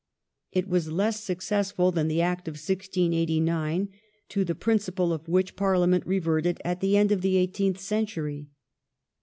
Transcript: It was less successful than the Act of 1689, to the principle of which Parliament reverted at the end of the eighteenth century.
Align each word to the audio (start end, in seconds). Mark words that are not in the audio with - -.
It 0.51 0.67
was 0.67 0.91
less 0.91 1.23
successful 1.23 1.91
than 1.91 2.07
the 2.07 2.21
Act 2.23 2.47
of 2.47 2.53
1689, 2.53 3.89
to 4.29 4.43
the 4.43 4.55
principle 4.55 5.13
of 5.13 5.27
which 5.29 5.55
Parliament 5.55 6.07
reverted 6.07 6.59
at 6.65 6.79
the 6.81 6.97
end 6.97 7.11
of 7.11 7.21
the 7.21 7.37
eighteenth 7.37 7.79
century. 7.79 8.47